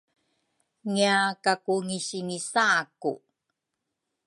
ngiakakuangisignisaku. 0.91 3.13